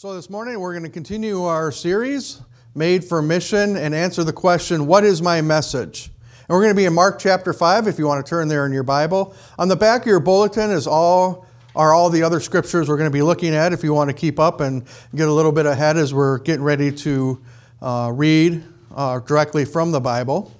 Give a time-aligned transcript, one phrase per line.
[0.00, 2.40] So, this morning we're going to continue our series,
[2.74, 6.06] Made for Mission, and answer the question, What is my message?
[6.06, 8.64] And we're going to be in Mark chapter 5, if you want to turn there
[8.64, 9.34] in your Bible.
[9.58, 11.44] On the back of your bulletin is all
[11.76, 14.14] are all the other scriptures we're going to be looking at if you want to
[14.14, 17.38] keep up and get a little bit ahead as we're getting ready to
[17.82, 18.64] uh, read
[18.96, 20.50] uh, directly from the Bible.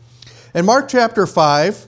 [0.53, 1.87] And Mark chapter 5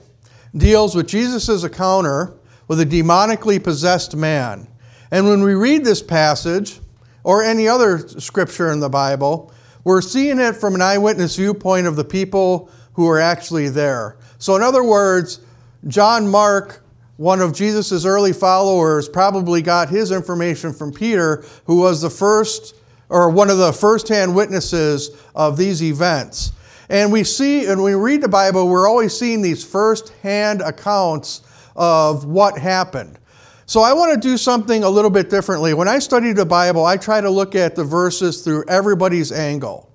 [0.57, 2.33] deals with Jesus' encounter
[2.67, 4.67] with a demonically possessed man.
[5.11, 6.79] And when we read this passage,
[7.23, 9.53] or any other scripture in the Bible,
[9.83, 14.17] we're seeing it from an eyewitness viewpoint of the people who are actually there.
[14.37, 15.39] So, in other words,
[15.87, 16.83] John Mark,
[17.17, 22.75] one of Jesus' early followers, probably got his information from Peter, who was the first
[23.09, 26.51] or one of the first hand witnesses of these events.
[26.89, 31.41] And we see, and we read the Bible, we're always seeing these first hand accounts
[31.75, 33.19] of what happened.
[33.73, 35.73] So I want to do something a little bit differently.
[35.73, 39.91] When I study the Bible, I try to look at the verses through everybody's angle.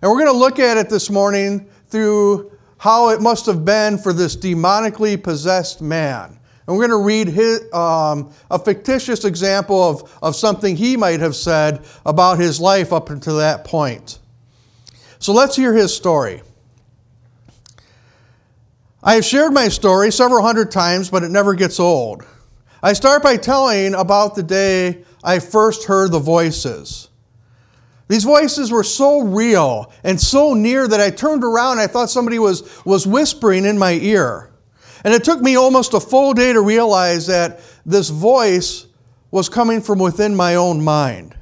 [0.00, 3.98] And we're going to look at it this morning through how it must have been
[3.98, 6.38] for this demonically possessed man.
[6.68, 11.18] And we're going to read his, um, a fictitious example of, of something he might
[11.18, 14.20] have said about his life up until that point.
[15.18, 16.42] So let's hear his story.
[19.02, 22.24] I have shared my story several hundred times, but it never gets old.
[22.86, 27.08] I start by telling about the day I first heard the voices.
[28.06, 32.38] These voices were so real and so near that I turned around I thought somebody
[32.38, 34.52] was, was whispering in my ear.
[35.02, 38.86] And it took me almost a full day to realize that this voice
[39.32, 41.36] was coming from within my own mind.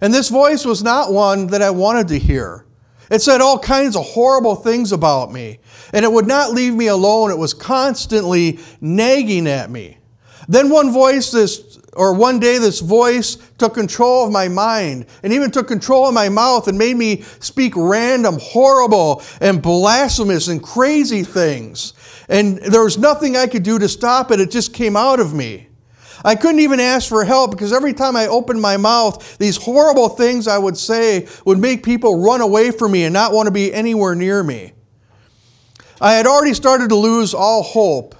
[0.00, 2.66] And this voice was not one that I wanted to hear.
[3.10, 5.58] It said all kinds of horrible things about me,
[5.92, 7.32] and it would not leave me alone.
[7.32, 9.95] It was constantly nagging at me.
[10.48, 15.32] Then one voice, this, or one day, this voice took control of my mind and
[15.32, 20.62] even took control of my mouth and made me speak random, horrible, and blasphemous and
[20.62, 21.94] crazy things.
[22.28, 25.34] And there was nothing I could do to stop it, it just came out of
[25.34, 25.68] me.
[26.24, 30.08] I couldn't even ask for help because every time I opened my mouth, these horrible
[30.08, 33.52] things I would say would make people run away from me and not want to
[33.52, 34.72] be anywhere near me.
[36.00, 38.14] I had already started to lose all hope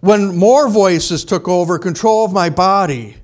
[0.00, 3.16] when more voices took over control of my body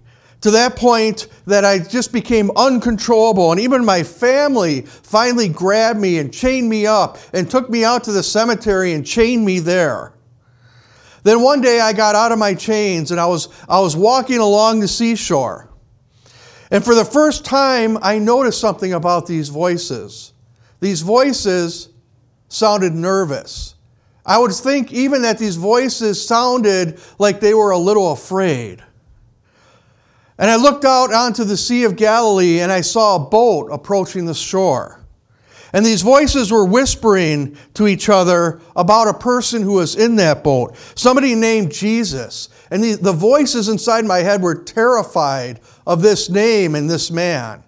[0.42, 3.52] to that point that I just became uncontrollable.
[3.52, 8.04] And even my family finally grabbed me and chained me up and took me out
[8.04, 10.12] to the cemetery and chained me there.
[11.22, 14.38] Then one day I got out of my chains and I was, I was walking
[14.38, 15.68] along the seashore.
[16.72, 20.32] And for the first time, I noticed something about these voices.
[20.80, 21.90] These voices
[22.48, 23.71] sounded nervous.
[24.24, 28.82] I would think even that these voices sounded like they were a little afraid.
[30.38, 34.26] And I looked out onto the Sea of Galilee and I saw a boat approaching
[34.26, 35.02] the shore.
[35.72, 40.44] And these voices were whispering to each other about a person who was in that
[40.44, 42.50] boat, somebody named Jesus.
[42.70, 47.62] And the, the voices inside my head were terrified of this name and this man.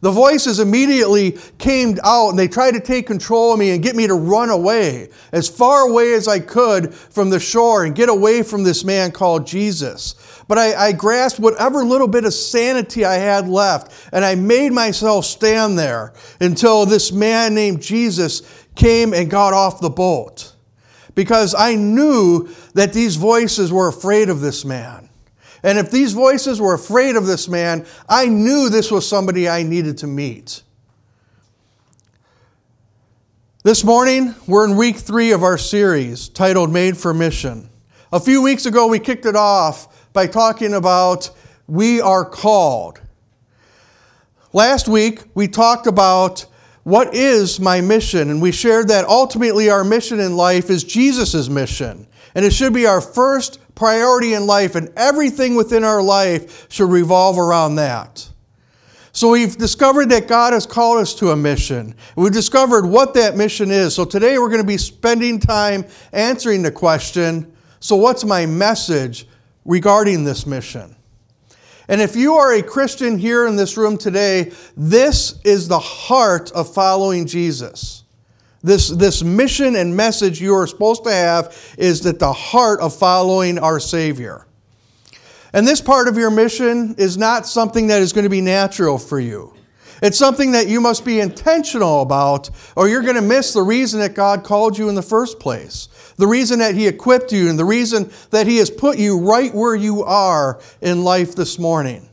[0.00, 3.96] The voices immediately came out and they tried to take control of me and get
[3.96, 8.08] me to run away, as far away as I could from the shore and get
[8.08, 10.14] away from this man called Jesus.
[10.46, 14.72] But I, I grasped whatever little bit of sanity I had left and I made
[14.72, 18.42] myself stand there until this man named Jesus
[18.74, 20.54] came and got off the boat.
[21.14, 25.07] Because I knew that these voices were afraid of this man.
[25.62, 29.62] And if these voices were afraid of this man, I knew this was somebody I
[29.62, 30.62] needed to meet.
[33.64, 37.68] This morning, we're in week three of our series titled Made for Mission.
[38.12, 41.30] A few weeks ago, we kicked it off by talking about
[41.66, 43.00] we are called.
[44.52, 46.46] Last week, we talked about
[46.84, 51.50] what is my mission, and we shared that ultimately our mission in life is Jesus'
[51.50, 52.06] mission.
[52.34, 56.90] And it should be our first priority in life, and everything within our life should
[56.90, 58.28] revolve around that.
[59.12, 61.94] So we've discovered that God has called us to a mission.
[62.14, 63.94] We've discovered what that mission is.
[63.94, 69.28] So today we're going to be spending time answering the question so, what's my message
[69.64, 70.96] regarding this mission?
[71.88, 76.50] And if you are a Christian here in this room today, this is the heart
[76.52, 77.97] of following Jesus.
[78.62, 82.96] This, this mission and message you are supposed to have is at the heart of
[82.96, 84.46] following our Savior.
[85.52, 88.98] And this part of your mission is not something that is going to be natural
[88.98, 89.54] for you.
[90.02, 94.00] It's something that you must be intentional about, or you're going to miss the reason
[94.00, 97.58] that God called you in the first place, the reason that He equipped you, and
[97.58, 102.08] the reason that He has put you right where you are in life this morning.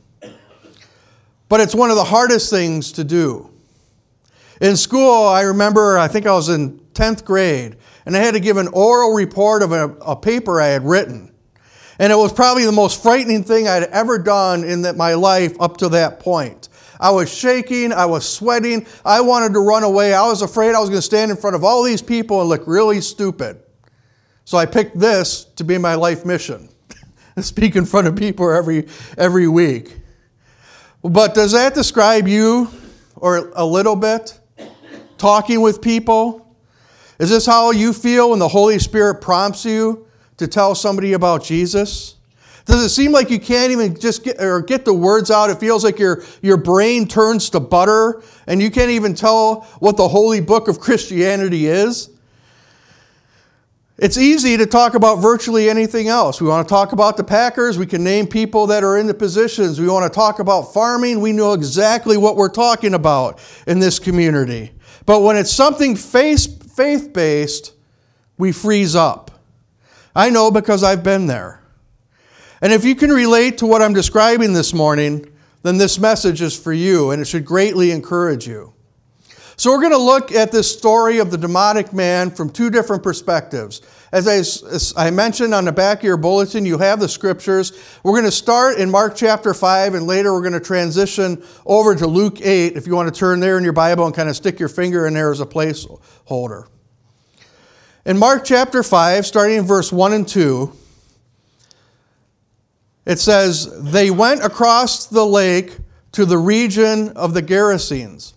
[1.48, 3.50] but it's one of the hardest things to do.
[4.60, 7.76] In school, I remember, I think I was in 10th grade,
[8.06, 11.32] and I had to give an oral report of a, a paper I had written.
[11.98, 15.54] And it was probably the most frightening thing I'd ever done in that, my life
[15.60, 16.68] up to that point.
[16.98, 20.14] I was shaking, I was sweating, I wanted to run away.
[20.14, 22.48] I was afraid I was going to stand in front of all these people and
[22.48, 23.60] look really stupid.
[24.44, 26.68] So I picked this to be my life mission.
[27.40, 28.88] Speak in front of people every,
[29.18, 29.96] every week.
[31.02, 32.70] But does that describe you
[33.16, 34.38] or a little bit?
[35.18, 36.46] Talking with people?
[37.18, 41.42] Is this how you feel when the Holy Spirit prompts you to tell somebody about
[41.42, 42.16] Jesus?
[42.66, 45.50] Does it seem like you can't even just get or get the words out?
[45.50, 49.96] It feels like your, your brain turns to butter and you can't even tell what
[49.96, 52.10] the holy book of Christianity is.
[53.98, 56.38] It's easy to talk about virtually anything else.
[56.38, 57.78] We want to talk about the Packers.
[57.78, 59.80] We can name people that are in the positions.
[59.80, 61.20] We want to talk about farming.
[61.20, 64.72] We know exactly what we're talking about in this community.
[65.06, 67.72] But when it's something faith based,
[68.36, 69.30] we freeze up.
[70.14, 71.62] I know because I've been there.
[72.60, 75.30] And if you can relate to what I'm describing this morning,
[75.62, 78.72] then this message is for you and it should greatly encourage you.
[79.58, 83.02] So, we're going to look at this story of the demonic man from two different
[83.02, 83.80] perspectives.
[84.16, 87.78] As I, as I, mentioned on the back of your bulletin, you have the scriptures.
[88.02, 91.94] We're going to start in Mark chapter 5, and later we're going to transition over
[91.94, 94.34] to Luke 8, if you want to turn there in your Bible and kind of
[94.34, 96.66] stick your finger in there as a placeholder.
[98.06, 100.72] In Mark chapter 5, starting in verse 1 and 2,
[103.04, 105.76] it says, They went across the lake
[106.12, 108.32] to the region of the Gerasenes.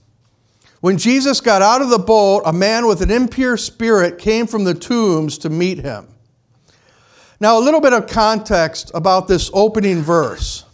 [0.82, 4.64] When Jesus got out of the boat, a man with an impure spirit came from
[4.64, 6.08] the tombs to meet him.
[7.42, 10.66] Now, a little bit of context about this opening verse.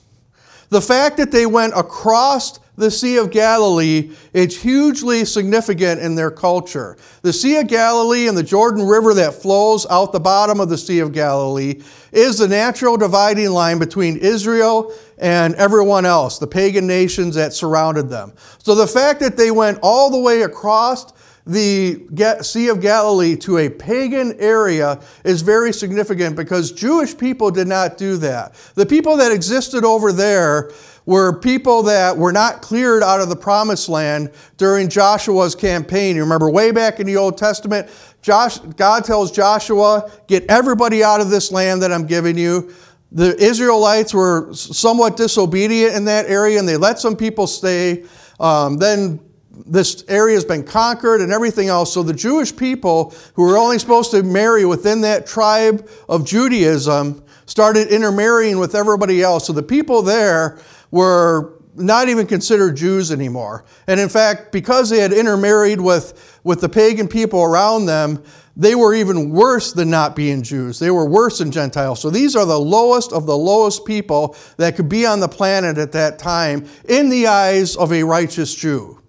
[0.69, 6.31] The fact that they went across the Sea of Galilee is hugely significant in their
[6.31, 6.97] culture.
[7.21, 10.77] The Sea of Galilee and the Jordan River that flows out the bottom of the
[10.77, 11.81] Sea of Galilee
[12.11, 18.09] is the natural dividing line between Israel and everyone else, the pagan nations that surrounded
[18.09, 18.33] them.
[18.59, 21.13] So the fact that they went all the way across
[21.47, 27.67] the Sea of Galilee to a pagan area is very significant because Jewish people did
[27.67, 28.56] not do that.
[28.73, 30.71] The people that existed over there
[31.06, 36.15] were people that were not cleared out of the promised land during Joshua's campaign.
[36.15, 37.89] You remember way back in the Old Testament,
[38.23, 42.73] Josh, God tells Joshua, Get everybody out of this land that I'm giving you.
[43.11, 48.05] The Israelites were somewhat disobedient in that area and they let some people stay.
[48.39, 49.19] Um, then
[49.65, 51.93] this area has been conquered and everything else.
[51.93, 57.23] So the Jewish people, who were only supposed to marry within that tribe of Judaism,
[57.45, 59.47] started intermarrying with everybody else.
[59.47, 60.59] So the people there
[60.91, 63.65] were not even considered Jews anymore.
[63.87, 68.23] And in fact, because they had intermarried with, with the pagan people around them,
[68.57, 70.79] they were even worse than not being Jews.
[70.79, 72.01] They were worse than Gentiles.
[72.01, 75.77] So these are the lowest of the lowest people that could be on the planet
[75.77, 79.01] at that time in the eyes of a righteous Jew.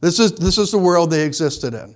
[0.00, 1.94] This is, this is the world they existed in.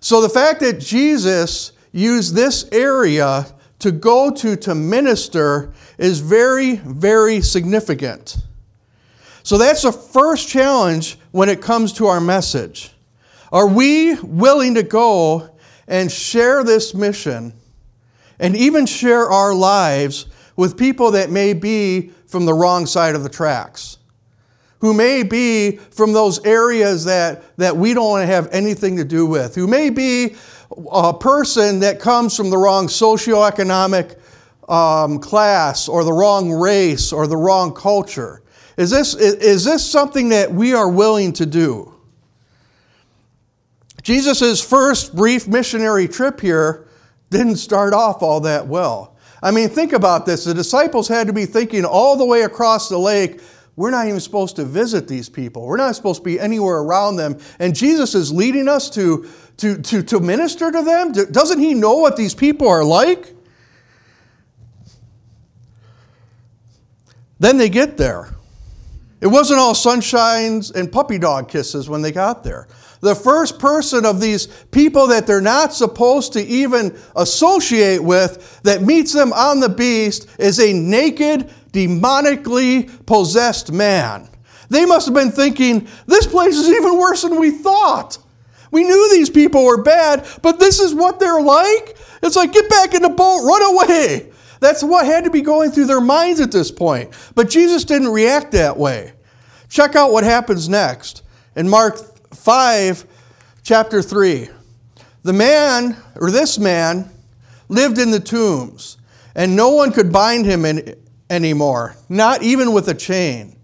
[0.00, 3.46] So the fact that Jesus used this area
[3.78, 8.38] to go to to minister is very, very significant.
[9.42, 12.92] So that's the first challenge when it comes to our message.
[13.52, 15.55] Are we willing to go
[15.88, 17.52] and share this mission
[18.38, 20.26] and even share our lives
[20.56, 23.98] with people that may be from the wrong side of the tracks?
[24.80, 29.04] Who may be from those areas that, that we don't want to have anything to
[29.04, 30.36] do with, who may be
[30.92, 34.18] a person that comes from the wrong socioeconomic
[34.68, 38.42] um, class or the wrong race or the wrong culture?
[38.76, 41.95] Is this, is this something that we are willing to do?
[44.06, 46.86] Jesus' first brief missionary trip here
[47.30, 49.16] didn't start off all that well.
[49.42, 50.44] I mean, think about this.
[50.44, 53.40] The disciples had to be thinking all the way across the lake,
[53.74, 55.66] we're not even supposed to visit these people.
[55.66, 57.40] We're not supposed to be anywhere around them.
[57.58, 61.10] And Jesus is leading us to, to, to, to minister to them.
[61.10, 63.34] Doesn't he know what these people are like?
[67.40, 68.28] Then they get there.
[69.20, 72.68] It wasn't all sunshines and puppy dog kisses when they got there.
[73.00, 78.82] The first person of these people that they're not supposed to even associate with that
[78.82, 84.28] meets them on the beast is a naked, demonically possessed man.
[84.68, 88.18] They must have been thinking, this place is even worse than we thought.
[88.70, 91.96] We knew these people were bad, but this is what they're like?
[92.22, 94.32] It's like, get back in the boat, run away.
[94.60, 97.14] That's what had to be going through their minds at this point.
[97.34, 99.12] But Jesus didn't react that way.
[99.68, 101.22] Check out what happens next
[101.54, 101.98] in Mark
[102.46, 103.04] 5,
[103.64, 104.48] chapter 3.
[105.24, 107.10] The man, or this man,
[107.68, 108.98] lived in the tombs,
[109.34, 110.94] and no one could bind him in,
[111.28, 113.56] anymore, not even with a chain.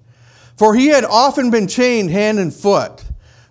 [0.56, 3.04] For he had often been chained hand and foot,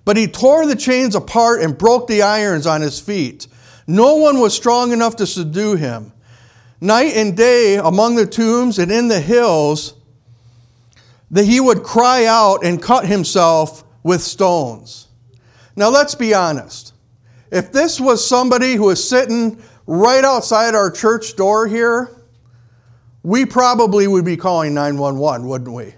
[0.04, 3.48] but he tore the chains apart and broke the irons on his feet.
[3.88, 6.12] No one was strong enough to subdue him.
[6.82, 9.94] Night and day among the tombs and in the hills,
[11.30, 15.08] that he would cry out and cut himself with stones.
[15.82, 16.94] Now let's be honest.
[17.52, 22.12] If this was somebody who was sitting right outside our church door here,
[23.24, 25.96] we probably would be calling 911, wouldn't we?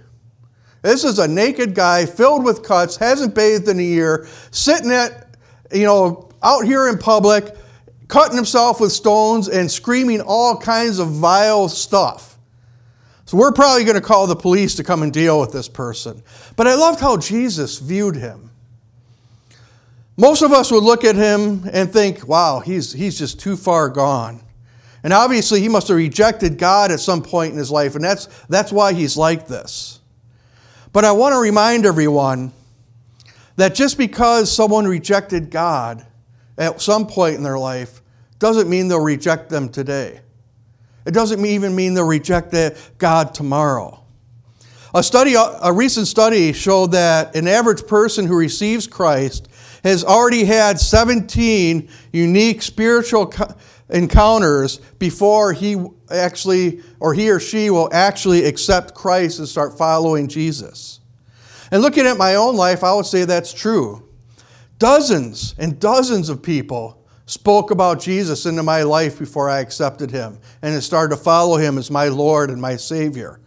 [0.84, 5.36] This is a naked guy filled with cuts, hasn't bathed in a year, sitting at,
[5.74, 7.54] you know, out here in public,
[8.08, 12.38] cutting himself with stones and screaming all kinds of vile stuff.
[13.26, 16.24] So we're probably going to call the police to come and deal with this person.
[16.56, 18.52] But I loved how Jesus viewed him.
[20.16, 23.90] Most of us would look at him and think, wow, he's, he's just too far
[23.90, 24.42] gone.
[25.04, 28.28] And obviously, he must have rejected God at some point in his life, and that's,
[28.48, 30.00] that's why he's like this.
[30.94, 32.54] But I want to remind everyone
[33.56, 36.06] that just because someone rejected God
[36.58, 38.02] at some point in their life
[38.40, 40.22] doesn't mean they'll reject them today.
[41.06, 42.56] It doesn't even mean they'll reject
[42.98, 44.00] God tomorrow.
[44.96, 49.50] A study, a recent study showed that an average person who receives Christ
[49.84, 53.34] has already had 17 unique spiritual
[53.90, 60.28] encounters before he actually, or he or she will actually accept Christ and start following
[60.28, 61.00] Jesus.
[61.72, 64.08] And looking at my own life, I would say that's true.
[64.80, 70.40] Dozens and dozens of people spoke about Jesus into my life before I accepted him
[70.62, 73.40] and started to follow him as my Lord and my Savior.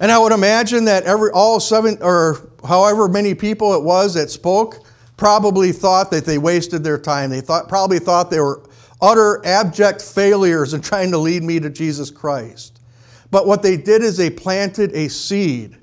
[0.00, 4.30] And I would imagine that every all seven or however many people it was that
[4.30, 4.84] spoke
[5.16, 7.30] probably thought that they wasted their time.
[7.30, 8.62] They thought probably thought they were
[9.00, 12.80] utter abject failures in trying to lead me to Jesus Christ.
[13.30, 15.78] But what they did is they planted a seed.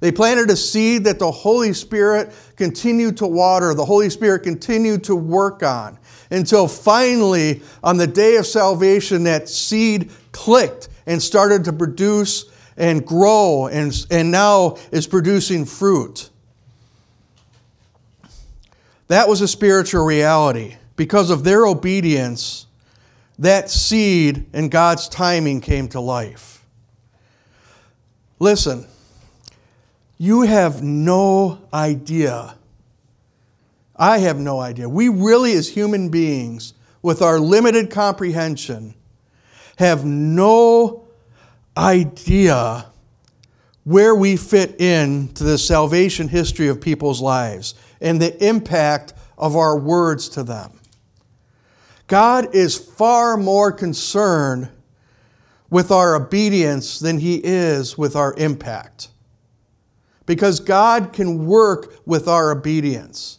[0.00, 5.04] They planted a seed that the Holy Spirit continued to water, the Holy Spirit continued
[5.04, 5.98] to work on,
[6.30, 13.06] until finally, on the day of salvation, that seed clicked and started to produce and
[13.06, 16.30] grow and, and now is producing fruit.
[19.08, 22.66] That was a spiritual reality because of their obedience,
[23.38, 26.64] that seed in God's timing came to life.
[28.38, 28.86] Listen,
[30.18, 32.56] you have no idea.
[33.94, 34.88] I have no idea.
[34.88, 38.94] We really, as human beings, with our limited comprehension,
[39.76, 41.06] have no
[41.76, 42.86] idea
[43.84, 49.56] where we fit in to the salvation history of people's lives and the impact of
[49.56, 50.80] our words to them.
[52.06, 54.68] God is far more concerned
[55.70, 59.08] with our obedience than he is with our impact.
[60.24, 63.38] Because God can work with our obedience.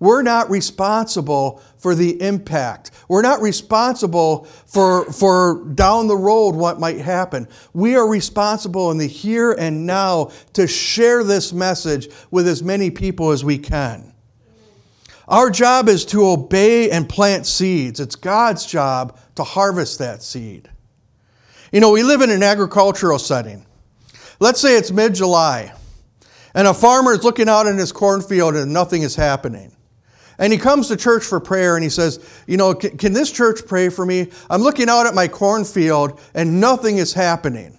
[0.00, 2.90] We're not responsible for the impact.
[3.06, 7.46] We're not responsible for, for down the road what might happen.
[7.74, 12.90] We are responsible in the here and now to share this message with as many
[12.90, 14.14] people as we can.
[15.28, 18.00] Our job is to obey and plant seeds.
[18.00, 20.68] It's God's job to harvest that seed.
[21.72, 23.66] You know, we live in an agricultural setting.
[24.40, 25.74] Let's say it's mid July,
[26.54, 29.76] and a farmer is looking out in his cornfield and nothing is happening.
[30.40, 33.30] And he comes to church for prayer and he says, You know, can, can this
[33.30, 34.28] church pray for me?
[34.48, 37.78] I'm looking out at my cornfield and nothing is happening.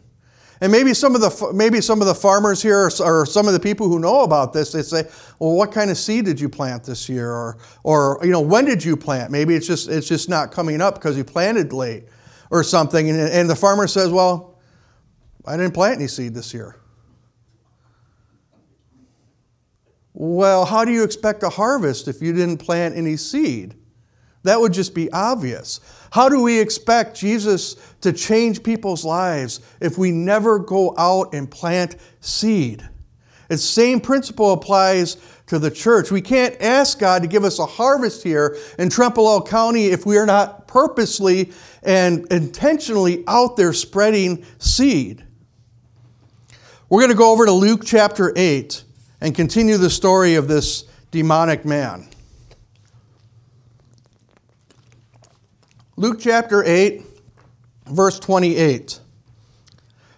[0.61, 3.59] And maybe some of the maybe some of the farmers here or some of the
[3.59, 6.83] people who know about this, they say, "Well, what kind of seed did you plant
[6.83, 9.31] this year?" Or, or you know, when did you plant?
[9.31, 12.03] Maybe it's just it's just not coming up because you planted late,
[12.51, 13.09] or something.
[13.09, 14.59] And, and the farmer says, "Well,
[15.47, 16.75] I didn't plant any seed this year."
[20.23, 23.73] Well, how do you expect a harvest if you didn't plant any seed?
[24.43, 25.79] That would just be obvious.
[26.11, 31.49] How do we expect Jesus to change people's lives if we never go out and
[31.49, 32.87] plant seed?
[33.47, 36.11] The same principle applies to the church.
[36.11, 40.19] We can't ask God to give us a harvest here in Trempealeau County if we
[40.19, 41.51] are not purposely
[41.81, 45.25] and intentionally out there spreading seed.
[46.89, 48.83] We're going to go over to Luke chapter 8
[49.21, 52.07] and continue the story of this demonic man.
[55.95, 57.03] Luke chapter 8,
[57.87, 58.99] verse 28.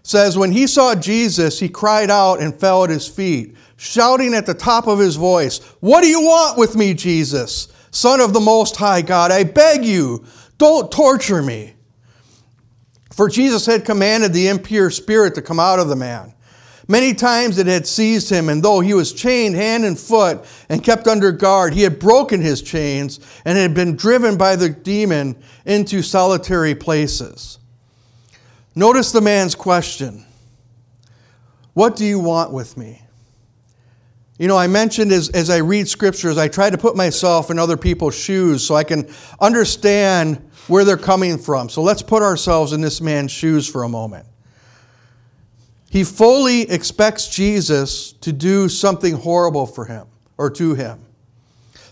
[0.03, 4.45] says, When he saw Jesus, he cried out and fell at his feet, shouting at
[4.45, 8.39] the top of his voice, What do you want with me, Jesus, Son of the
[8.39, 9.31] Most High God?
[9.31, 10.24] I beg you,
[10.57, 11.74] don't torture me.
[13.12, 16.33] For Jesus had commanded the impure spirit to come out of the man.
[16.88, 20.84] Many times it had seized him, and though he was chained hand and foot and
[20.84, 25.42] kept under guard, he had broken his chains and had been driven by the demon
[25.66, 27.58] into solitary places.
[28.75, 30.25] Notice the man's question
[31.74, 33.02] What do you want with me?
[34.38, 37.60] You know, I mentioned as, as I read scriptures, I try to put myself in
[37.60, 39.08] other people's shoes so I can
[39.40, 41.70] understand where they're coming from.
[41.70, 44.25] So let's put ourselves in this man's shoes for a moment.
[45.93, 50.07] He fully expects Jesus to do something horrible for him
[50.39, 51.05] or to him.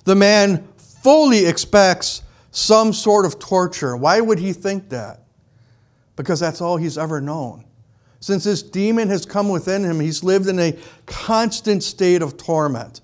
[0.06, 0.68] The man
[1.04, 3.96] fully expects some sort of torture.
[3.96, 5.22] Why would he think that?
[6.16, 7.64] Because that's all he's ever known.
[8.22, 13.02] Since this demon has come within him, he's lived in a constant state of torment.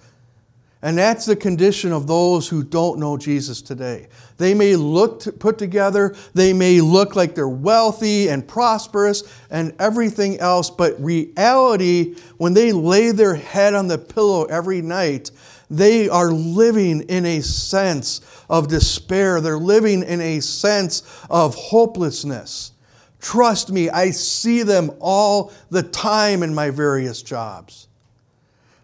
[0.81, 4.07] And that's the condition of those who don't know Jesus today.
[4.37, 10.39] They may look put together, they may look like they're wealthy and prosperous and everything
[10.39, 15.31] else, but reality, when they lay their head on the pillow every night,
[15.69, 19.41] they are living in a sense of despair.
[19.41, 22.71] They're living in a sense of hopelessness.
[23.19, 27.87] Trust me, I see them all the time in my various jobs.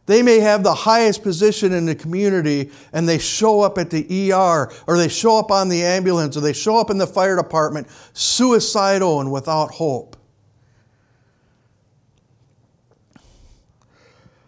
[0.06, 4.32] They may have the highest position in the community and they show up at the
[4.34, 7.38] ER or they show up on the ambulance or they show up in the fire
[7.38, 10.18] department suicidal and without hope.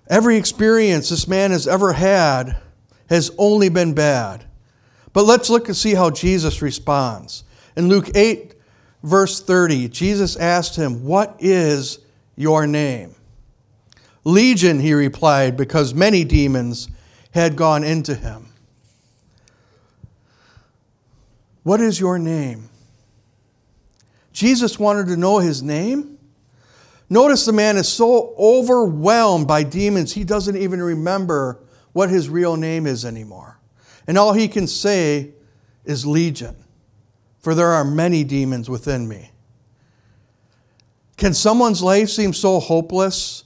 [0.07, 2.57] Every experience this man has ever had
[3.09, 4.45] has only been bad.
[5.13, 7.45] But let's look and see how Jesus responds.
[7.77, 8.55] In Luke 8,
[9.03, 11.99] verse 30, Jesus asked him, What is
[12.35, 13.15] your name?
[14.25, 16.89] Legion, he replied, because many demons
[17.31, 18.47] had gone into him.
[21.63, 22.69] What is your name?
[24.33, 26.17] Jesus wanted to know his name.
[27.09, 31.59] Notice the man is so overwhelmed by demons, he doesn't even remember
[31.93, 33.59] what his real name is anymore.
[34.07, 35.31] And all he can say
[35.85, 36.55] is Legion,
[37.39, 39.31] for there are many demons within me.
[41.15, 43.44] Can someone's life seem so hopeless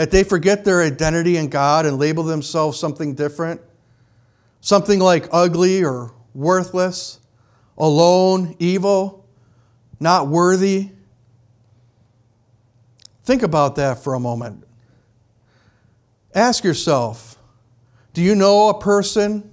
[0.00, 3.60] that they forget their identity in God and label themselves something different,
[4.62, 7.18] something like ugly or worthless,
[7.76, 9.26] alone, evil,
[10.00, 10.88] not worthy.
[13.24, 14.66] Think about that for a moment.
[16.34, 17.36] Ask yourself
[18.14, 19.50] do you know a person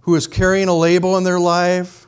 [0.00, 2.06] who is carrying a label in their life?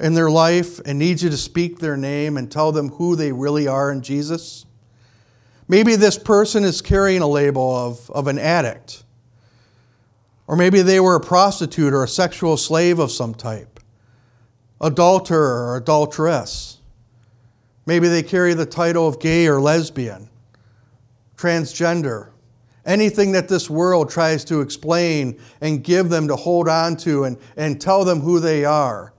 [0.00, 3.30] In their life and needs you to speak their name and tell them who they
[3.30, 4.64] really are in Jesus?
[5.66, 9.04] Maybe this person is carrying a label of, of an addict.
[10.46, 13.80] Or maybe they were a prostitute or a sexual slave of some type,
[14.80, 16.80] adulterer or adulteress.
[17.86, 20.28] Maybe they carry the title of gay or lesbian,
[21.36, 22.30] transgender,
[22.84, 27.38] anything that this world tries to explain and give them to hold on to and,
[27.56, 29.14] and tell them who they are.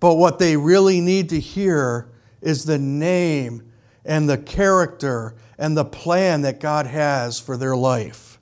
[0.00, 2.08] But what they really need to hear
[2.42, 3.72] is the name
[4.04, 8.40] and the character and the plan that God has for their life.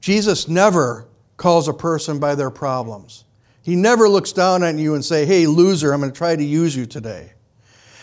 [0.00, 3.26] Jesus never calls a person by their problems.
[3.60, 6.42] He never looks down on you and say, "Hey loser, I'm going to try to
[6.42, 7.34] use you today."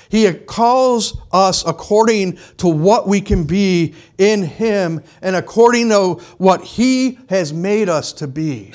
[0.08, 6.63] He calls us according to what we can be in Him and according to what
[6.63, 8.73] He has made us to be.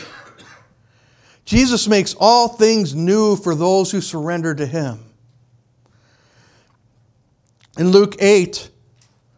[1.44, 5.04] Jesus makes all things new for those who surrender to Him.
[7.78, 8.70] In Luke 8,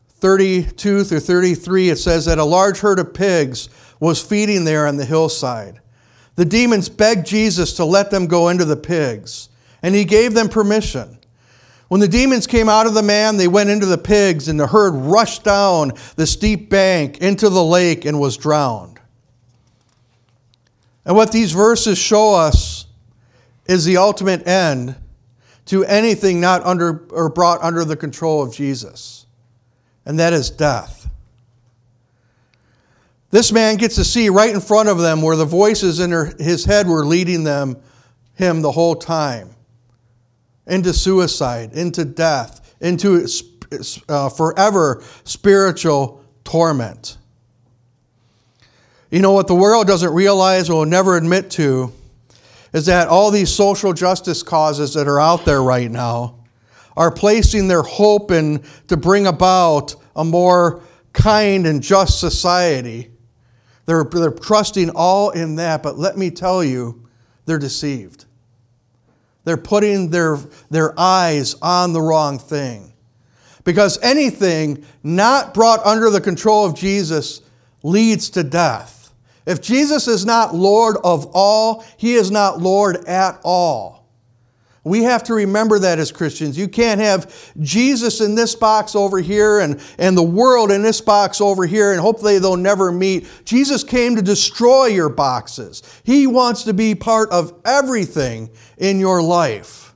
[0.08, 3.68] 32 through 33, it says that a large herd of pigs
[4.00, 5.78] was feeding there on the hillside.
[6.36, 9.50] The demons begged Jesus to let them go into the pigs,
[9.82, 11.18] and he gave them permission.
[11.88, 14.68] When the demons came out of the man, they went into the pigs, and the
[14.68, 19.00] herd rushed down the steep bank into the lake and was drowned.
[21.04, 22.86] And what these verses show us
[23.66, 24.94] is the ultimate end
[25.66, 29.26] to anything not under or brought under the control of Jesus,
[30.04, 31.08] and that is death.
[33.30, 36.64] This man gets to see right in front of them where the voices in his
[36.64, 37.76] head were leading them
[38.34, 39.50] him the whole time
[40.66, 43.26] into suicide, into death, into
[44.08, 47.18] uh, forever spiritual torment.
[49.10, 51.92] You know what the world doesn't realize or will never admit to
[52.72, 56.36] is that all these social justice causes that are out there right now
[56.96, 63.10] are placing their hope in to bring about a more kind and just society.
[63.86, 67.08] They're, they're trusting all in that, but let me tell you,
[67.46, 68.26] they're deceived.
[69.44, 72.92] They're putting their, their eyes on the wrong thing.
[73.64, 77.40] Because anything not brought under the control of Jesus
[77.82, 78.99] leads to death.
[79.46, 84.00] If Jesus is not Lord of all, he is not Lord at all.
[84.82, 86.56] We have to remember that as Christians.
[86.56, 91.02] You can't have Jesus in this box over here and, and the world in this
[91.02, 93.28] box over here, and hopefully they'll never meet.
[93.44, 95.82] Jesus came to destroy your boxes.
[96.02, 98.48] He wants to be part of everything
[98.78, 99.94] in your life.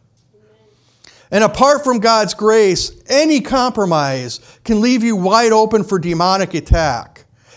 [1.30, 7.13] And apart from God's grace, any compromise can leave you wide open for demonic attack.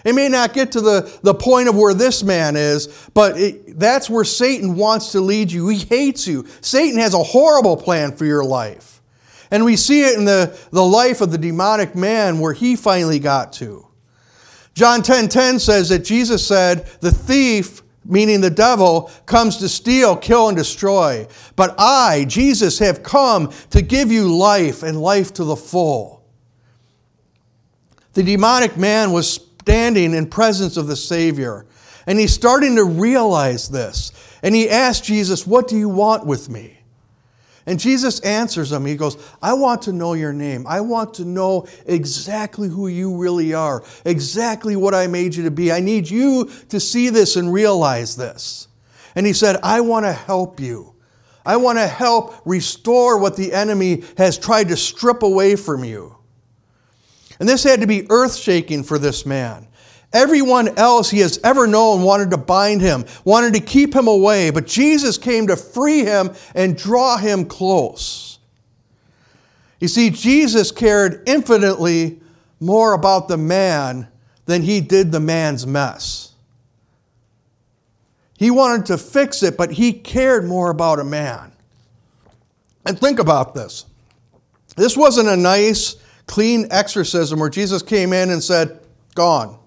[0.07, 3.77] It may not get to the, the point of where this man is, but it,
[3.77, 5.67] that's where Satan wants to lead you.
[5.67, 6.47] He hates you.
[6.61, 9.01] Satan has a horrible plan for your life.
[9.51, 13.19] And we see it in the, the life of the demonic man where he finally
[13.19, 13.85] got to.
[14.75, 19.67] John 10:10 10, 10 says that Jesus said, "The thief, meaning the devil, comes to
[19.67, 25.33] steal, kill and destroy, but I, Jesus, have come to give you life and life
[25.33, 26.23] to the full."
[28.13, 31.65] The demonic man was standing in presence of the Savior.
[32.05, 34.13] And he's starting to realize this.
[34.41, 36.79] And he asks Jesus, What do you want with me?
[37.65, 38.85] And Jesus answers him.
[38.85, 40.65] He goes, I want to know your name.
[40.65, 45.51] I want to know exactly who you really are, exactly what I made you to
[45.51, 45.69] be.
[45.69, 48.69] I need you to see this and realize this.
[49.15, 50.95] And he said, I want to help you.
[51.45, 56.16] I want to help restore what the enemy has tried to strip away from you.
[57.39, 59.67] And this had to be earth shaking for this man.
[60.13, 64.49] Everyone else he has ever known wanted to bind him, wanted to keep him away,
[64.49, 68.39] but Jesus came to free him and draw him close.
[69.79, 72.19] You see, Jesus cared infinitely
[72.59, 74.07] more about the man
[74.45, 76.33] than he did the man's mess.
[78.37, 81.51] He wanted to fix it, but he cared more about a man.
[82.85, 83.85] And think about this.
[84.75, 85.97] This wasn't a nice,
[86.27, 88.79] clean exorcism where Jesus came in and said,
[89.15, 89.57] Gone.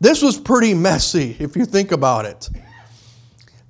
[0.00, 2.48] This was pretty messy if you think about it.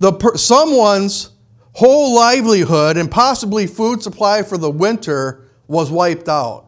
[0.00, 1.30] The, someone's
[1.72, 6.66] whole livelihood and possibly food supply for the winter was wiped out.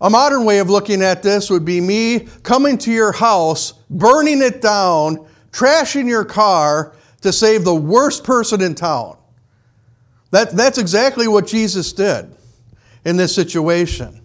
[0.00, 4.40] A modern way of looking at this would be me coming to your house, burning
[4.42, 9.18] it down, trashing your car to save the worst person in town.
[10.30, 12.32] That, that's exactly what Jesus did
[13.04, 14.20] in this situation.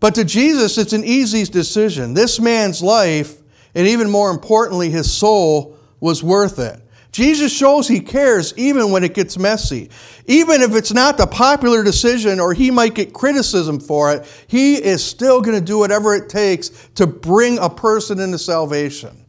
[0.00, 2.14] But to Jesus, it's an easy decision.
[2.14, 3.40] This man's life,
[3.74, 6.82] and even more importantly, his soul, was worth it.
[7.16, 9.88] Jesus shows he cares even when it gets messy.
[10.26, 14.74] Even if it's not the popular decision or he might get criticism for it, he
[14.74, 19.24] is still going to do whatever it takes to bring a person into salvation.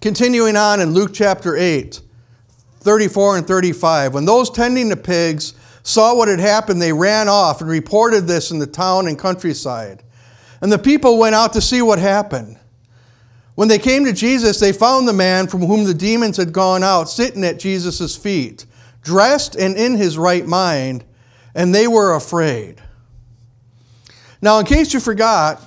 [0.00, 2.00] Continuing on in Luke chapter 8,
[2.80, 7.60] 34 and 35, when those tending the pigs saw what had happened, they ran off
[7.60, 10.02] and reported this in the town and countryside.
[10.60, 12.58] And the people went out to see what happened.
[13.54, 16.82] When they came to Jesus, they found the man from whom the demons had gone
[16.82, 18.64] out sitting at Jesus' feet,
[19.02, 21.04] dressed and in his right mind,
[21.54, 22.80] and they were afraid.
[24.40, 25.62] Now, in case you forgot,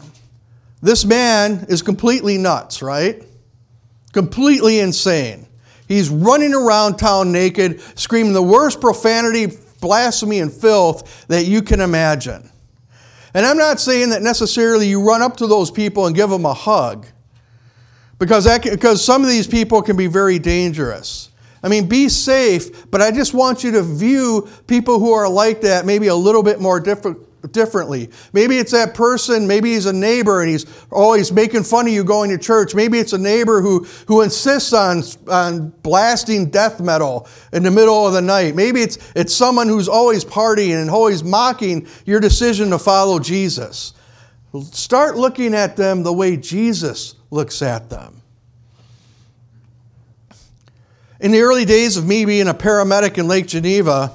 [0.82, 3.24] this man is completely nuts, right?
[4.14, 5.46] Completely insane.
[5.88, 9.48] He's running around town naked, screaming the worst profanity
[9.86, 12.50] blasphemy and filth that you can imagine.
[13.36, 16.46] And I'm not saying that necessarily you run up to those people and give them
[16.46, 17.06] a hug,
[18.18, 21.30] because, that, because some of these people can be very dangerous.
[21.62, 25.62] I mean, be safe, but I just want you to view people who are like
[25.62, 27.20] that maybe a little bit more different,
[27.52, 28.10] differently.
[28.34, 32.04] Maybe it's that person, maybe he's a neighbor and he's always making fun of you
[32.04, 32.76] going to church.
[32.76, 38.08] Maybe it's a neighbor who, who insists on, on blasting death metal in the middle
[38.08, 38.56] of the night.
[38.56, 43.94] Maybe it's, it's someone who's always partying and always mocking your decision to follow Jesus.
[44.72, 48.22] Start looking at them the way Jesus looks at them.
[51.20, 54.12] In the early days of me being a paramedic in Lake Geneva,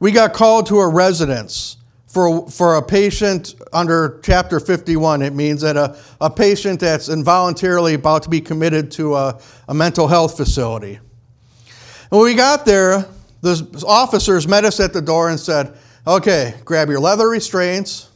[0.00, 1.76] we got called to a residence
[2.14, 7.94] for, for a patient under Chapter 51, it means that a, a patient that's involuntarily
[7.94, 10.94] about to be committed to a, a mental health facility.
[10.94, 13.04] And when we got there,
[13.40, 18.08] the officers met us at the door and said, Okay, grab your leather restraints.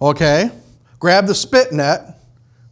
[0.00, 0.50] Okay,
[1.00, 2.20] grab the spit net,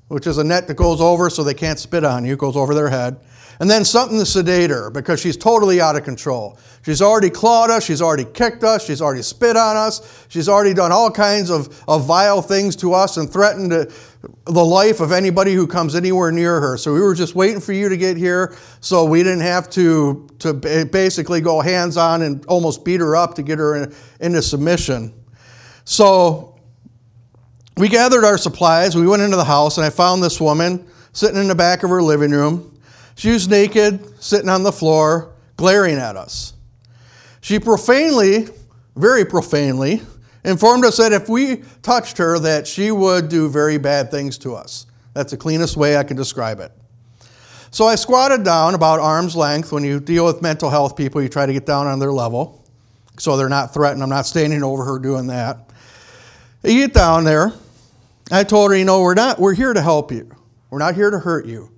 [0.07, 2.57] which is a net that goes over so they can't spit on you, it goes
[2.57, 3.17] over their head.
[3.63, 6.59] And then something to sedate her because she's totally out of control.
[6.85, 10.75] She's already clawed us, she's already kicked us, she's already spit on us, she's already
[10.75, 15.55] done all kinds of, of vile things to us and threatened the life of anybody
[15.55, 16.77] who comes anywhere near her.
[16.77, 20.29] So we were just waiting for you to get here so we didn't have to,
[20.41, 24.43] to basically go hands on and almost beat her up to get her in, into
[24.43, 25.15] submission.
[25.85, 26.59] So
[27.77, 31.41] we gathered our supplies, we went into the house, and I found this woman sitting
[31.41, 32.72] in the back of her living room
[33.15, 36.55] she was naked, sitting on the floor, glaring at us.
[37.41, 38.49] She profanely,
[38.97, 40.03] very profanely,
[40.45, 44.55] informed us that if we touched her, that she would do very bad things to
[44.55, 44.87] us.
[45.15, 46.73] That's the cleanest way I can describe it.
[47.71, 49.73] So I squatted down about arm's length.
[49.73, 52.63] When you deal with mental health people, you try to get down on their level
[53.19, 54.03] so they're not threatened.
[54.03, 55.71] I'm not standing over her doing that.
[56.63, 57.53] You get down there.
[58.31, 60.31] I told her, you know, we're not we're here to help you.
[60.71, 61.72] We're not here to hurt you.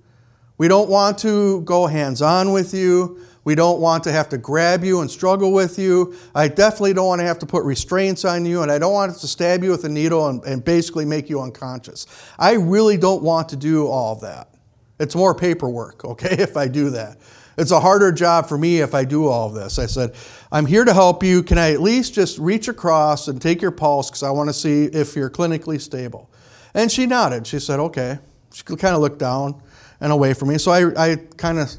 [0.56, 3.20] We don't want to go hands on with you.
[3.44, 6.14] We don't want to have to grab you and struggle with you.
[6.34, 9.14] I definitely don't want to have to put restraints on you, and I don't want
[9.14, 12.06] to stab you with a needle and, and basically make you unconscious.
[12.38, 14.54] I really don't want to do all of that.
[14.98, 17.18] It's more paperwork, okay, if I do that.
[17.56, 19.78] It's a harder job for me if I do all of this.
[19.78, 20.14] I said,
[20.50, 21.42] I'm here to help you.
[21.42, 24.54] Can I at least just reach across and take your pulse because I want to
[24.54, 26.30] see if you're clinically stable?
[26.72, 27.46] And she nodded.
[27.46, 28.18] She said, okay.
[28.52, 29.62] She kind of looked down
[30.04, 30.58] and away from me.
[30.58, 31.70] So I, I kind of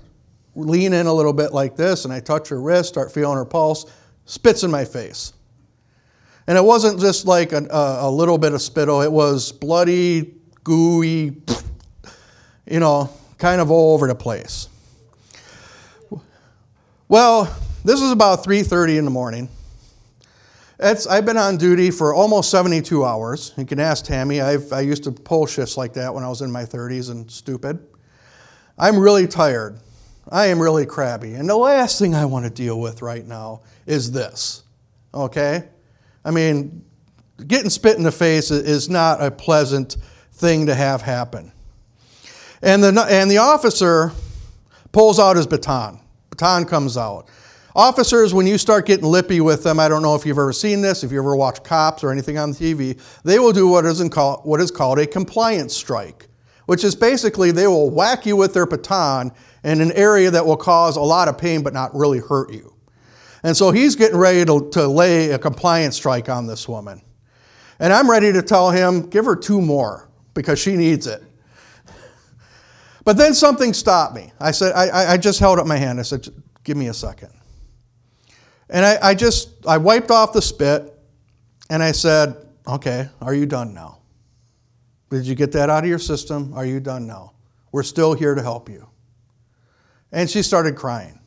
[0.55, 3.45] lean in a little bit like this and I touch her wrist, start feeling her
[3.45, 3.85] pulse,
[4.25, 5.33] spits in my face.
[6.47, 10.33] And it wasn't just like a, a, little bit of spittle, it was bloody,
[10.63, 11.37] gooey,
[12.65, 14.69] you know, kind of all over the place.
[17.07, 19.49] Well, this is about 3:30 in the morning.
[20.79, 23.53] It's, I've been on duty for almost 72 hours.
[23.55, 24.41] You can ask Tammy.
[24.41, 27.29] I've, I used to pull shifts like that when I was in my 30s and
[27.29, 27.79] stupid.
[28.77, 29.79] I'm really tired.
[30.29, 31.33] I am really crabby.
[31.33, 34.63] And the last thing I want to deal with right now is this.
[35.13, 35.63] Okay?
[36.23, 36.83] I mean,
[37.47, 39.97] getting spit in the face is not a pleasant
[40.33, 41.51] thing to have happen.
[42.61, 44.11] And the, and the officer
[44.91, 45.99] pulls out his baton.
[46.31, 47.27] Baton comes out.
[47.75, 50.81] Officers, when you start getting lippy with them, I don't know if you've ever seen
[50.81, 54.01] this, if you ever watch cops or anything on TV, they will do what is,
[54.09, 56.27] call, what is called a compliance strike
[56.65, 59.31] which is basically they will whack you with their baton
[59.63, 62.73] in an area that will cause a lot of pain but not really hurt you.
[63.43, 67.01] And so he's getting ready to, to lay a compliance strike on this woman.
[67.79, 71.21] And I'm ready to tell him, give her two more because she needs it.
[73.03, 74.31] But then something stopped me.
[74.39, 75.99] I said, I, I just held up my hand.
[75.99, 76.27] I said,
[76.63, 77.29] give me a second.
[78.67, 80.91] And I, I just, I wiped off the spit
[81.69, 82.35] and I said,
[82.67, 83.99] okay, are you done now?
[85.15, 86.53] Did you get that out of your system?
[86.55, 87.31] Are you done now?
[87.71, 88.89] We're still here to help you.
[90.11, 91.21] And she started crying.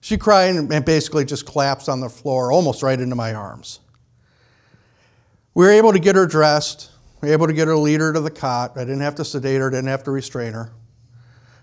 [0.00, 3.80] She cried and basically just collapsed on the floor, almost right into my arms.
[5.54, 6.92] We were able to get her dressed.
[7.20, 8.76] We were able to get her lead her to the cot.
[8.76, 10.70] I didn't have to sedate her, didn't have to restrain her.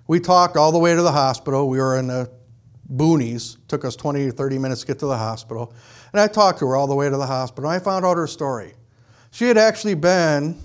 [0.08, 1.70] We talked all the way to the hospital.
[1.70, 2.30] We were in the
[2.94, 3.56] boonies.
[3.70, 5.74] Took us 20 or 30 minutes to get to the hospital.
[6.12, 7.70] And I talked to her all the way to the hospital.
[7.70, 8.74] I found out her story.
[9.32, 10.62] She had actually been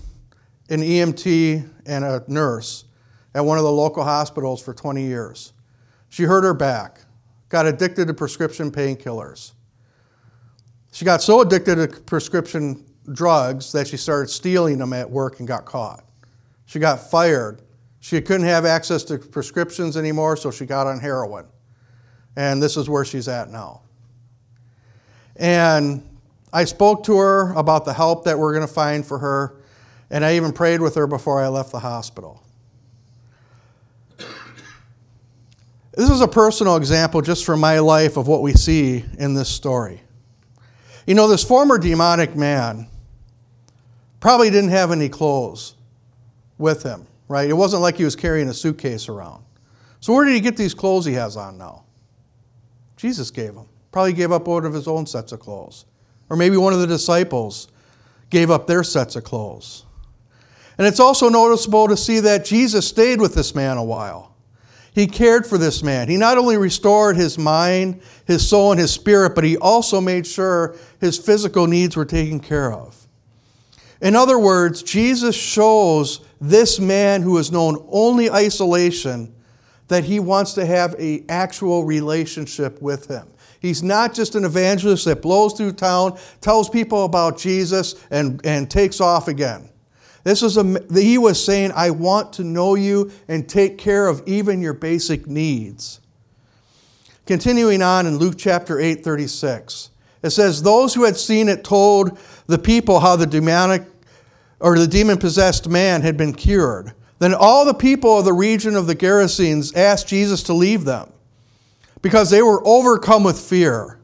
[0.69, 2.85] an EMT and a nurse
[3.33, 5.53] at one of the local hospitals for 20 years.
[6.09, 7.01] She hurt her back,
[7.49, 9.53] got addicted to prescription painkillers.
[10.91, 15.47] She got so addicted to prescription drugs that she started stealing them at work and
[15.47, 16.03] got caught.
[16.65, 17.61] She got fired.
[17.99, 21.45] She couldn't have access to prescriptions anymore, so she got on heroin.
[22.35, 23.81] And this is where she's at now.
[25.35, 26.07] And
[26.51, 29.56] I spoke to her about the help that we're going to find for her.
[30.09, 32.43] And I even prayed with her before I left the hospital.
[35.97, 39.49] This is a personal example just from my life of what we see in this
[39.49, 40.01] story.
[41.07, 42.87] You know, this former demonic man
[44.19, 45.73] probably didn't have any clothes
[46.59, 47.49] with him, right?
[47.49, 49.43] It wasn't like he was carrying a suitcase around.
[49.99, 51.83] So, where did he get these clothes he has on now?
[52.95, 53.65] Jesus gave him.
[53.91, 55.85] Probably gave up one of his own sets of clothes.
[56.29, 57.69] Or maybe one of the disciples
[58.29, 59.85] gave up their sets of clothes.
[60.77, 64.35] And it's also noticeable to see that Jesus stayed with this man a while.
[64.93, 66.09] He cared for this man.
[66.09, 70.25] He not only restored his mind, his soul, and his spirit, but he also made
[70.25, 73.07] sure his physical needs were taken care of.
[74.01, 79.33] In other words, Jesus shows this man who has known only isolation
[79.87, 83.27] that he wants to have an actual relationship with him.
[83.59, 88.69] He's not just an evangelist that blows through town, tells people about Jesus, and, and
[88.69, 89.69] takes off again.
[90.27, 94.21] This was a, he was saying, I want to know you and take care of
[94.25, 96.01] even your basic needs.
[97.25, 99.89] Continuing on in Luke chapter 8, 36,
[100.21, 103.83] it says, Those who had seen it told the people how the demonic
[104.59, 106.91] or the demon possessed man had been cured.
[107.19, 111.09] Then all the people of the region of the Gerasenes asked Jesus to leave them
[112.01, 113.97] because they were overcome with fear.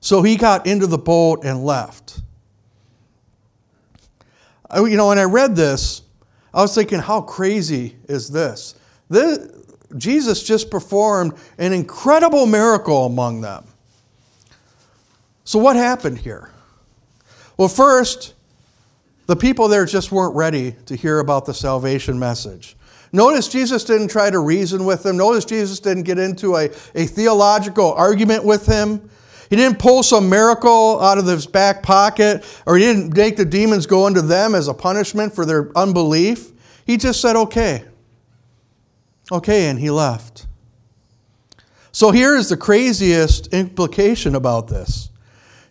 [0.00, 2.22] So he got into the boat and left.
[4.74, 6.02] You know, when I read this,
[6.54, 8.74] I was thinking, how crazy is this?
[9.08, 9.38] this
[9.96, 13.64] Jesus just performed an incredible miracle among them.
[15.44, 16.50] So, what happened here?
[17.56, 18.34] Well, first,
[19.26, 22.76] the people there just weren't ready to hear about the salvation message.
[23.12, 25.16] Notice Jesus didn't try to reason with them.
[25.16, 29.10] Notice Jesus didn't get into a, a theological argument with him.
[29.50, 33.44] He didn't pull some miracle out of his back pocket, or he didn't make the
[33.44, 36.52] demons go into them as a punishment for their unbelief.
[36.86, 37.84] He just said, okay.
[39.32, 40.46] Okay, and he left.
[41.90, 45.10] So here is the craziest implication about this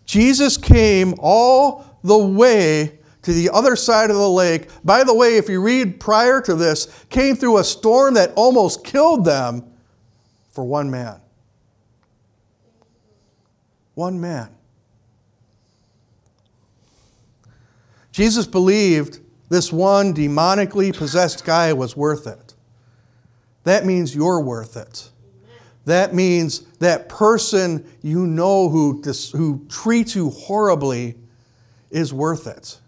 [0.05, 4.69] Jesus came all the way to the other side of the lake.
[4.83, 8.83] By the way, if you read prior to this, came through a storm that almost
[8.83, 9.71] killed them
[10.49, 11.21] for one man.
[13.99, 14.47] One man.
[18.13, 22.53] Jesus believed this one demonically possessed guy was worth it.
[23.65, 25.09] That means you're worth it.
[25.83, 31.15] That means that person you know who, who treats you horribly
[31.91, 32.79] is worth it.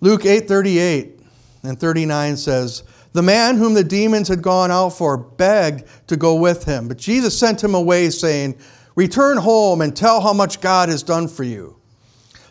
[0.00, 1.20] Luke 8:38
[1.62, 6.34] and 39 says, the man whom the demons had gone out for begged to go
[6.34, 8.58] with him, but Jesus sent him away, saying,
[8.94, 11.76] Return home and tell how much God has done for you.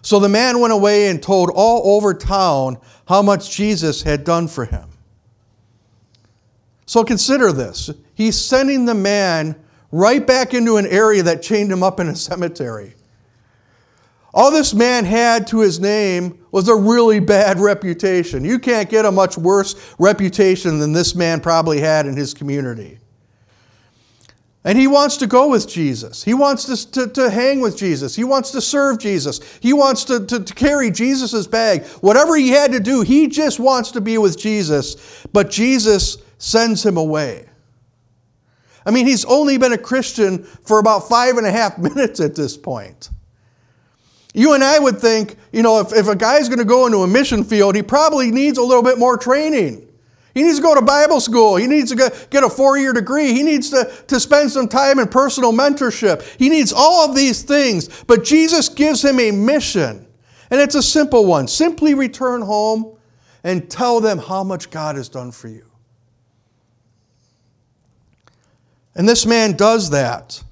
[0.01, 4.47] So the man went away and told all over town how much Jesus had done
[4.47, 4.89] for him.
[6.85, 7.91] So consider this.
[8.15, 9.55] He's sending the man
[9.91, 12.95] right back into an area that chained him up in a cemetery.
[14.33, 18.45] All this man had to his name was a really bad reputation.
[18.45, 22.99] You can't get a much worse reputation than this man probably had in his community.
[24.63, 26.23] And he wants to go with Jesus.
[26.23, 28.15] He wants to, to, to hang with Jesus.
[28.15, 29.39] He wants to serve Jesus.
[29.59, 31.83] He wants to, to, to carry Jesus' bag.
[32.01, 35.25] Whatever he had to do, he just wants to be with Jesus.
[35.33, 37.47] But Jesus sends him away.
[38.85, 42.35] I mean, he's only been a Christian for about five and a half minutes at
[42.35, 43.09] this point.
[44.33, 46.99] You and I would think, you know, if, if a guy's going to go into
[46.99, 49.87] a mission field, he probably needs a little bit more training.
[50.33, 51.57] He needs to go to Bible school.
[51.57, 53.33] He needs to get a four year degree.
[53.33, 56.23] He needs to, to spend some time in personal mentorship.
[56.37, 58.03] He needs all of these things.
[58.03, 60.07] But Jesus gives him a mission.
[60.49, 62.97] And it's a simple one simply return home
[63.43, 65.65] and tell them how much God has done for you.
[68.95, 70.43] And this man does that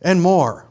[0.00, 0.67] and more.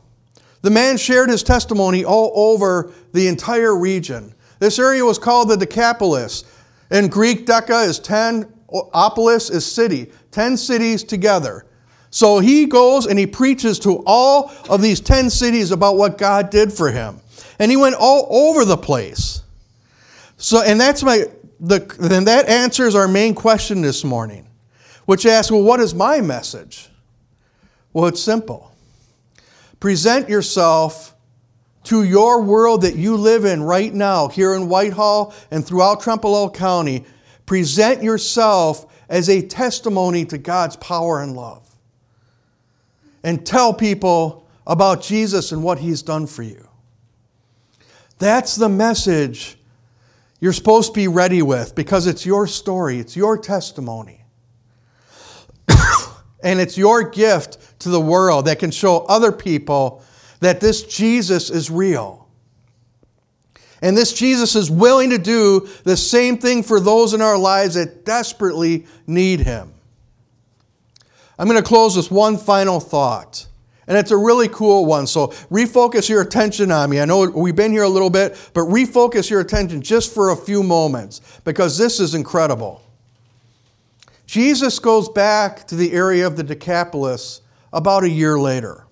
[0.61, 4.33] The man shared his testimony all over the entire region.
[4.59, 6.43] This area was called the Decapolis.
[6.89, 11.65] In Greek, Deca is 10, Opolis is city, 10 cities together.
[12.09, 16.49] So he goes and he preaches to all of these 10 cities about what God
[16.49, 17.19] did for him.
[17.59, 19.41] And he went all over the place.
[20.37, 21.25] So, and that's my,
[21.59, 24.47] the, then that answers our main question this morning,
[25.05, 26.89] which asks, well, what is my message?
[27.93, 28.71] Well, it's simple
[29.79, 31.15] present yourself
[31.87, 36.53] to your world that you live in right now, here in Whitehall and throughout Trempealeau
[36.53, 37.05] County.
[37.45, 41.63] Present yourself as a testimony to God's power and love.
[43.23, 46.67] And tell people about Jesus and what He's done for you.
[48.19, 49.57] That's the message
[50.39, 54.25] you're supposed to be ready with because it's your story, it's your testimony.
[56.43, 60.03] and it's your gift to the world that can show other people
[60.39, 62.27] that this Jesus is real.
[63.81, 67.75] And this Jesus is willing to do the same thing for those in our lives
[67.75, 69.73] that desperately need him.
[71.37, 73.45] I'm going to close with one final thought.
[73.87, 75.07] And it's a really cool one.
[75.07, 76.99] So refocus your attention on me.
[76.99, 80.35] I know we've been here a little bit, but refocus your attention just for a
[80.35, 82.81] few moments because this is incredible.
[84.25, 87.41] Jesus goes back to the area of the Decapolis
[87.71, 88.85] about a year later.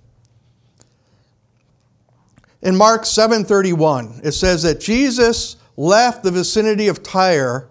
[2.61, 7.67] In Mark 7:31, it says that Jesus left the vicinity of Tyre,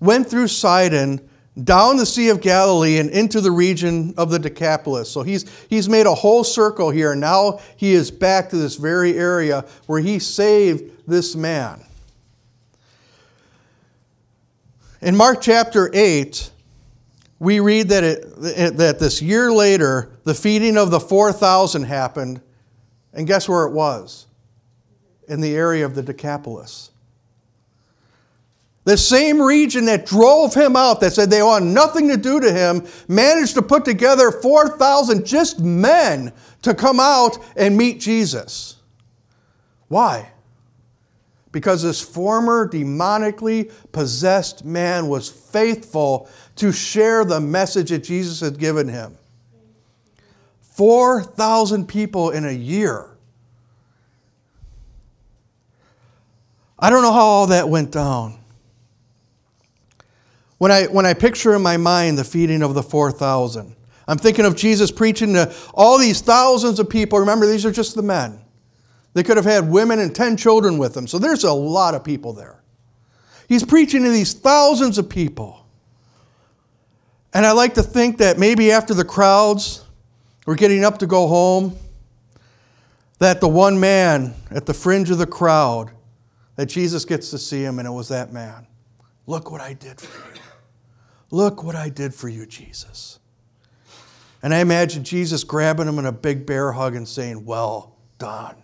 [0.00, 1.20] went through Sidon,
[1.62, 5.10] down the Sea of Galilee and into the region of the Decapolis.
[5.10, 7.12] So he's, he's made a whole circle here.
[7.12, 11.82] and Now he is back to this very area where he saved this man.
[15.00, 16.50] In Mark chapter 8,
[17.38, 22.40] we read that, it, that this year later, the feeding of the 4,000 happened.
[23.12, 24.26] And guess where it was?
[25.28, 26.90] In the area of the Decapolis.
[28.84, 32.52] The same region that drove him out, that said they want nothing to do to
[32.52, 36.32] him, managed to put together 4,000 just men
[36.62, 38.76] to come out and meet Jesus.
[39.88, 40.30] Why?
[41.50, 48.58] Because this former demonically possessed man was faithful to share the message that Jesus had
[48.58, 49.16] given him.
[50.60, 53.06] 4,000 people in a year.
[56.78, 58.38] I don't know how all that went down.
[60.58, 63.74] When I, when I picture in my mind the feeding of the 4,000,
[64.08, 67.18] I'm thinking of Jesus preaching to all these thousands of people.
[67.18, 68.40] Remember, these are just the men.
[69.14, 72.04] They could have had women and 10 children with them, so there's a lot of
[72.04, 72.62] people there.
[73.48, 75.65] He's preaching to these thousands of people.
[77.36, 79.84] And I like to think that maybe after the crowds
[80.46, 81.76] were getting up to go home,
[83.18, 85.90] that the one man at the fringe of the crowd,
[86.54, 88.66] that Jesus gets to see him, and it was that man.
[89.26, 90.40] Look what I did for you.
[91.30, 93.18] Look what I did for you, Jesus.
[94.42, 98.56] And I imagine Jesus grabbing him in a big bear hug and saying, Well done.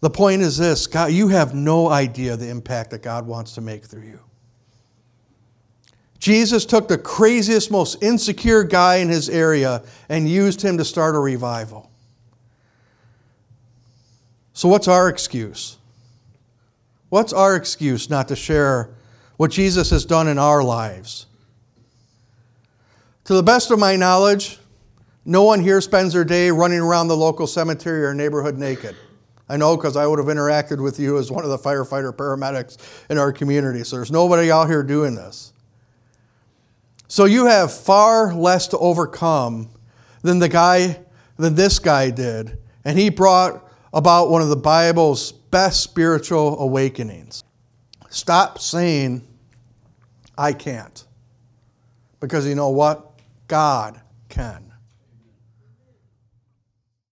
[0.00, 3.62] The point is this God, you have no idea the impact that God wants to
[3.62, 4.20] make through you.
[6.26, 11.14] Jesus took the craziest, most insecure guy in his area and used him to start
[11.14, 11.88] a revival.
[14.52, 15.76] So, what's our excuse?
[17.10, 18.90] What's our excuse not to share
[19.36, 21.26] what Jesus has done in our lives?
[23.26, 24.58] To the best of my knowledge,
[25.24, 28.96] no one here spends their day running around the local cemetery or neighborhood naked.
[29.48, 32.78] I know because I would have interacted with you as one of the firefighter paramedics
[33.10, 33.84] in our community.
[33.84, 35.52] So there's nobody out here doing this.
[37.08, 39.70] So you have far less to overcome
[40.22, 41.00] than the guy
[41.36, 42.58] than this guy did.
[42.84, 47.44] And he brought about one of the Bible's best spiritual awakenings.
[48.10, 49.26] Stop saying,
[50.36, 51.04] I can't.
[52.20, 53.12] Because you know what?
[53.48, 54.65] God can.